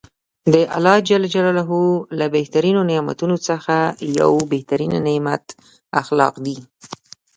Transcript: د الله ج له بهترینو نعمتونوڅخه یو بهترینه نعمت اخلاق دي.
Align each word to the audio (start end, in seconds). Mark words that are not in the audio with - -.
د 0.53 0.55
الله 0.75 0.97
ج 1.07 1.09
له 2.19 2.25
بهترینو 2.35 2.81
نعمتونوڅخه 2.91 3.79
یو 4.19 4.31
بهترینه 4.51 4.97
نعمت 5.07 5.43
اخلاق 6.01 6.35
دي. 6.45 6.57